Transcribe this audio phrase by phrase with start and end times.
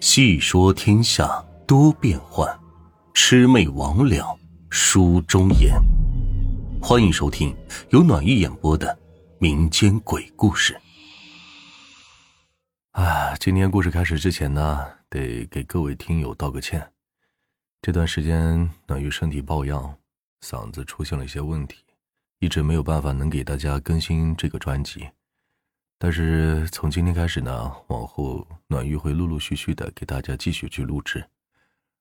[0.00, 2.48] 细说天下多变幻，
[3.14, 4.38] 魑魅魍魉
[4.70, 5.74] 书中言。
[6.80, 7.52] 欢迎收听
[7.90, 8.96] 由暖玉演播的
[9.40, 10.80] 民间鬼故事。
[12.92, 16.92] 啊，今天故事开始之前呢，得给各位听友道个歉。
[17.82, 19.92] 这段时间暖玉身体抱恙，
[20.46, 21.84] 嗓子出现了一些问题，
[22.38, 25.08] 一直没有办法能给大家更新这个专辑。
[26.00, 31.28] 但是从今天开始呢，往后暖玉会陆陆续续的给大家继续去录制。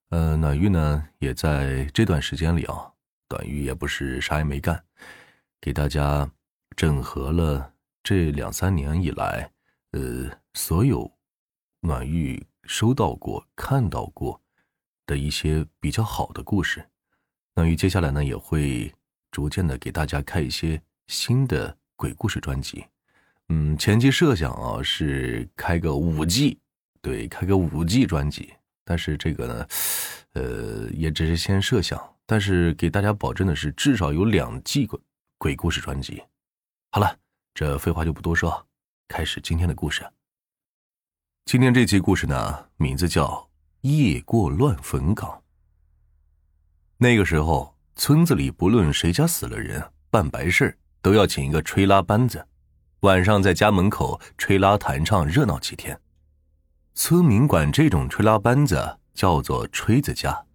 [0.09, 2.93] 呃，暖玉呢也在这段时间里啊，
[3.27, 4.81] 暖玉也不是啥也没干，
[5.59, 6.29] 给大家
[6.75, 7.73] 整合了
[8.03, 9.51] 这两三年以来，
[9.91, 11.11] 呃，所有
[11.81, 14.39] 暖玉收到过、看到过
[15.07, 16.87] 的一些比较好的故事。
[17.55, 18.93] 暖玉接下来呢也会
[19.31, 22.85] 逐渐的给大家开一些新的鬼故事专辑。
[23.49, 26.59] 嗯，前期设想啊是开个五 G，
[27.01, 28.53] 对，开个五 G 专辑。
[28.83, 29.67] 但是这个呢，
[30.33, 32.01] 呃，也只是先设想。
[32.25, 34.99] 但是给大家保证的是，至少有两 G 鬼
[35.37, 36.21] 鬼故事专辑。
[36.91, 37.17] 好了，
[37.53, 38.67] 这废话就不多说，
[39.07, 40.05] 开始今天的故事。
[41.45, 43.49] 今天这期故事呢，名字叫
[43.89, 45.29] 《夜过乱坟岗》。
[46.97, 52.45] 那个时候，村子里不论谁家死了人，办白事都要请一个吹拉班子。
[53.01, 55.99] 晚上在家门口吹拉弹唱，热闹几天。
[56.95, 60.45] 村民管这种吹拉班子叫做吹子家，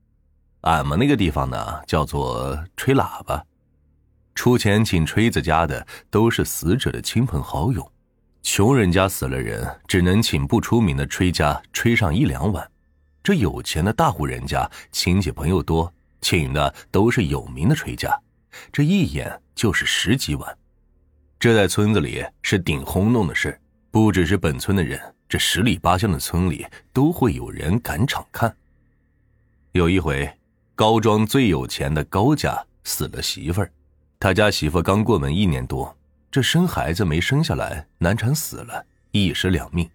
[0.63, 3.45] 俺们那个地方呢叫做吹喇叭。
[4.35, 7.93] 出钱请吹子家的都是死者的亲朋好友，
[8.43, 12.69] 穷人家死了人，只能请不出名的吹家吹上一两晚。
[13.23, 18.21] 这有钱的大户人家亲戚朋友多，请的都是有名的吹家，
[18.73, 20.59] 这一演就是十几晚。
[21.43, 28.57] 这在村子里是顶轰动的事，不只是本村的人，这十里八乡的村里都会有人赶场看。
[29.73, 30.33] 有一回，
[30.77, 33.73] 高庄最有钱的高家死了媳妇儿，
[34.21, 35.93] 他家媳妇刚过门一年多，
[36.31, 39.91] 这生孩子没生下来，难产死了，一尸两命。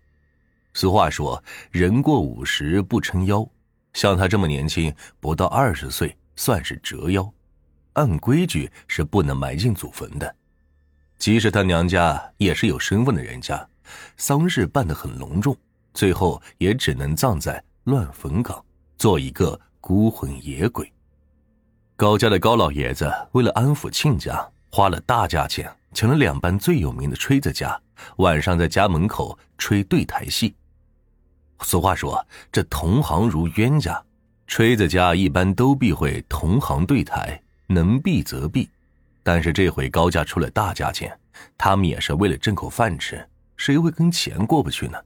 [0.73, 1.41] 俗话说，
[1.71, 3.47] 人过五十不称妖，
[3.93, 7.31] 像他这么年轻，不到二十岁算是折腰，
[7.93, 10.35] 按规矩是不能埋进祖坟的。
[11.17, 13.67] 即使他娘家也是有身份的人家，
[14.17, 15.55] 丧事办得很隆重，
[15.93, 18.63] 最后也只能葬在乱坟岗，
[18.97, 20.91] 做一个孤魂野鬼。
[21.95, 27.79] 高家的高老爷子为了安抚亲家，花了大价钱请了两班最有名的吹子家，
[28.17, 30.53] 晚上在家门口吹对台戏。
[31.61, 33.99] 俗话说：“这同行如冤家。”
[34.45, 38.69] 吹子家一般都避讳同行对台，能避则避。
[39.27, 41.13] 但是这回高价出了大价钱，
[41.57, 43.27] 他们也是为了挣口饭吃，
[43.57, 44.97] 谁会跟钱过不去呢？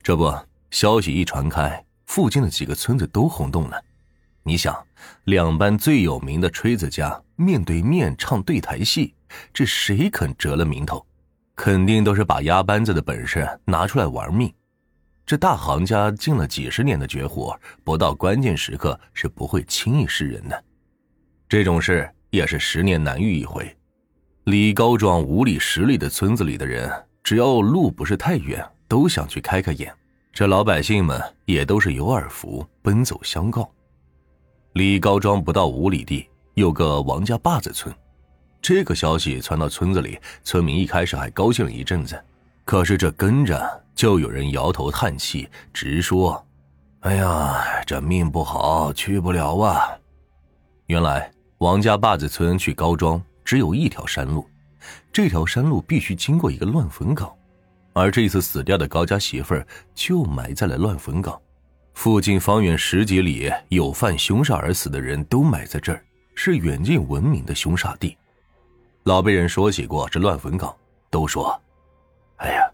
[0.00, 0.32] 这不，
[0.70, 3.82] 消息一传开，附近的几个村子都轰动了。
[4.44, 4.80] 你想，
[5.24, 9.12] 两班最有名的吹子家面对面唱对台戏，
[9.52, 11.04] 这谁肯折了名头？
[11.56, 14.54] 肯定都是把压班子的本事拿出来玩命。
[15.26, 20.64] 这大行家进了几十年的绝活，不到关键时刻是不会轻易示人的。
[21.48, 22.08] 这种事。
[22.30, 23.74] 也是十年难遇一回，
[24.44, 26.90] 离高庄五里十里的村子里的人，
[27.22, 29.90] 只要路不是太远，都想去开开眼。
[30.32, 33.70] 这老百姓们也都是有耳福，奔走相告。
[34.74, 37.94] 离高庄不到五里地，有个王家坝子村。
[38.60, 42.22] 这个消息传到村子里，村民一开始还高兴了一阵子，
[42.64, 46.46] 可是这跟着就有人摇头叹气，直说
[47.00, 49.96] ：“哎呀，这命不好，去不了啊。”
[50.86, 51.30] 原来。
[51.58, 54.48] 王家坝子村去高庄只有一条山路，
[55.12, 57.34] 这条山路必须经过一个乱坟岗，
[57.94, 61.40] 而这次死掉的高家媳妇儿就埋在了乱坟岗。
[61.94, 66.00] 附近方圆十几里有犯凶杀而死的人都埋在这儿，
[66.36, 68.16] 是远近闻名的凶杀地。
[69.02, 70.72] 老辈人说起过这乱坟岗，
[71.10, 71.60] 都说
[72.38, 72.70] ：“哎呀，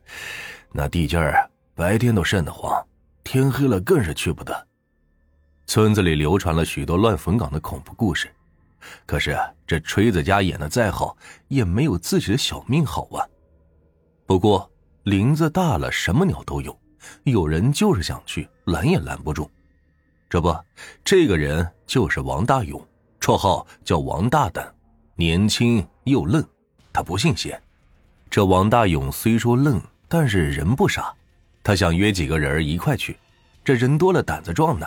[0.73, 2.87] 那地界儿白天都瘆得慌，
[3.23, 4.67] 天黑了更是去不得。”
[5.67, 8.29] 村子里流传了许多乱坟岗的恐怖故事。
[9.07, 11.17] 可是这锤子家演的再好，
[11.49, 13.27] 也没有自己的小命好啊。
[14.27, 14.71] 不过
[15.05, 16.79] 林子大了，什么鸟都有，
[17.25, 19.51] 有人就是想去，拦也拦不住。
[20.31, 20.57] 这不，
[21.05, 22.83] 这个人就是王大勇，
[23.21, 24.75] 绰号叫王大胆，
[25.15, 26.43] 年轻又愣，
[26.93, 27.61] 他不信邪。
[28.31, 31.15] 这王大勇虽说愣，但是人不傻，
[31.63, 33.17] 他想约几个人一块去，
[33.63, 34.87] 这人多了胆子壮呢。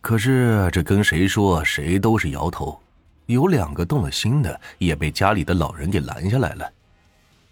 [0.00, 2.80] 可是这跟谁说，谁都是摇头。
[3.26, 6.68] 有两个动了心的，也被家里的老人给拦下来了。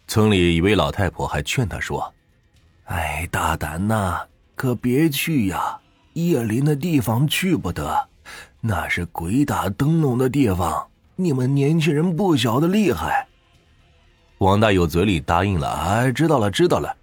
[0.07, 2.13] 村里一位老太婆还劝他说
[2.87, 4.21] ：“哎，大胆呐，
[4.55, 5.79] 可别去呀！
[6.13, 8.09] 夜林的地方去不得，
[8.61, 10.87] 那是鬼打灯笼的地方。
[11.17, 13.27] 你们年轻人不晓得厉害。
[14.39, 16.95] 王大有嘴里答应了，哎，知道了，知道了。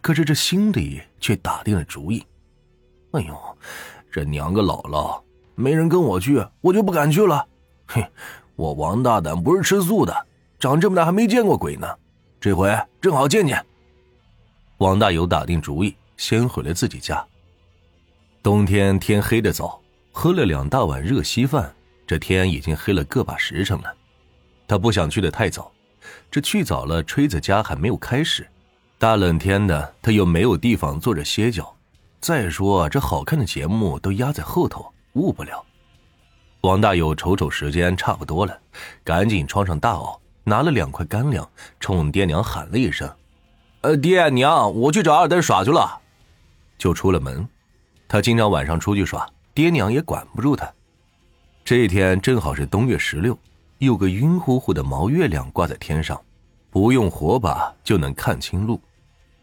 [0.00, 2.24] 可是这心里却打定了主意。
[3.12, 3.36] 哎呦，
[4.12, 5.20] 这娘个姥姥，
[5.54, 7.44] 没人跟我去，我就不敢去了。
[7.86, 8.06] 嘿，
[8.56, 10.26] 我王大胆不是吃素的，
[10.58, 11.86] 长这么大还没见过鬼呢，
[12.40, 13.64] 这回正好见见。
[14.78, 17.24] 王大有打定主意，先回了自己家。
[18.42, 19.80] 冬天天黑的早，
[20.12, 21.74] 喝了两大碗热稀饭，
[22.06, 23.94] 这天已经黑了个把时辰了。
[24.66, 25.70] 他不想去的太早，
[26.30, 28.46] 这去早了，吹子家还没有开始。
[28.98, 31.74] 大冷天的，他又没有地方坐着歇脚。
[32.20, 35.64] 再说这好看的节目都压在后头，误不了。
[36.64, 38.58] 王大有瞅瞅时间，差不多了，
[39.04, 41.46] 赶紧穿上大袄，拿了两块干粮，
[41.78, 43.06] 冲爹娘喊了一声
[43.82, 46.00] ：“呃，爹娘，我去找二蛋耍去了。”
[46.78, 47.46] 就出了门。
[48.08, 50.66] 他经常晚上出去耍，爹娘也管不住他。
[51.66, 53.38] 这一天正好是冬月十六，
[53.76, 56.18] 有个晕乎乎的毛月亮挂在天上，
[56.70, 58.80] 不用火把就能看清路。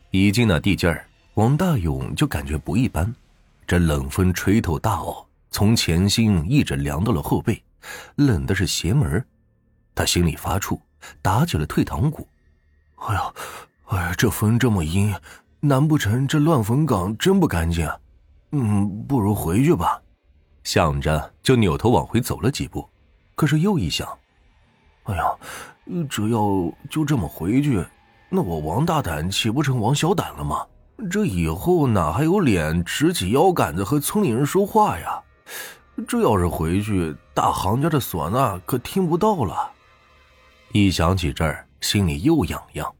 [0.09, 1.06] 一进那地界儿。
[1.35, 3.13] 王大勇就感觉不一般，
[3.68, 7.62] 这冷风吹透大袄，从前心一直凉到了后背，
[8.15, 9.24] 冷的是邪门
[9.94, 10.80] 他心里发怵，
[11.21, 12.25] 打起了退堂鼓。
[12.95, 13.33] 哎呀，
[13.88, 15.13] 哎呀，这风这么阴，
[15.59, 17.88] 难不成这乱坟岗真不干净？
[18.51, 20.01] 嗯，不如回去吧。
[20.63, 22.88] 想着就扭头往回走了几步，
[23.36, 24.07] 可是又一想，
[25.04, 25.24] 哎呀，
[26.09, 26.39] 只要
[26.89, 27.86] 就这么回去，
[28.30, 30.65] 那我王大胆岂不成王小胆了吗？
[31.09, 35.21] 这以后哪还有脸直起腰杆子和村里人说话呀？
[36.07, 39.71] 这要是回去，大行家的唢呐可听不到了。
[40.71, 42.95] 一想起这儿，心里又痒痒。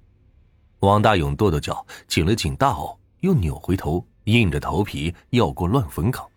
[0.80, 6.28] 王大勇跺跺脚，紧了紧大袄，又扭回头，硬着头皮要过乱坟岗。